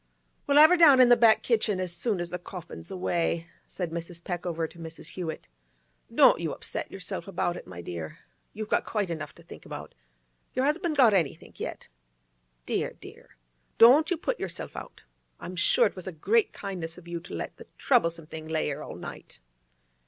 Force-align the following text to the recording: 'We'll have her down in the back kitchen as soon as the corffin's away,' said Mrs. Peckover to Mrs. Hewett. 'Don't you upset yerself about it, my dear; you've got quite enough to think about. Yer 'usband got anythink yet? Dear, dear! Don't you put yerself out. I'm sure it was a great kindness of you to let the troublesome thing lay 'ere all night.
'We'll 0.47 0.57
have 0.57 0.71
her 0.71 0.77
down 0.77 0.99
in 0.99 1.09
the 1.09 1.15
back 1.15 1.43
kitchen 1.43 1.79
as 1.79 1.95
soon 1.95 2.19
as 2.19 2.31
the 2.31 2.39
corffin's 2.39 2.89
away,' 2.89 3.45
said 3.67 3.91
Mrs. 3.91 4.19
Peckover 4.23 4.67
to 4.67 4.79
Mrs. 4.79 5.09
Hewett. 5.09 5.47
'Don't 6.11 6.39
you 6.39 6.51
upset 6.51 6.89
yerself 6.89 7.27
about 7.27 7.55
it, 7.55 7.67
my 7.67 7.83
dear; 7.83 8.17
you've 8.51 8.67
got 8.67 8.83
quite 8.83 9.11
enough 9.11 9.35
to 9.35 9.43
think 9.43 9.63
about. 9.63 9.93
Yer 10.55 10.63
'usband 10.65 10.97
got 10.97 11.13
anythink 11.13 11.59
yet? 11.59 11.87
Dear, 12.65 12.93
dear! 12.99 13.37
Don't 13.77 14.09
you 14.09 14.17
put 14.17 14.39
yerself 14.39 14.75
out. 14.75 15.03
I'm 15.39 15.55
sure 15.55 15.85
it 15.85 15.95
was 15.95 16.07
a 16.07 16.11
great 16.11 16.51
kindness 16.51 16.97
of 16.97 17.07
you 17.07 17.19
to 17.19 17.35
let 17.35 17.57
the 17.57 17.67
troublesome 17.77 18.25
thing 18.25 18.47
lay 18.47 18.71
'ere 18.71 18.81
all 18.83 18.95
night. 18.95 19.39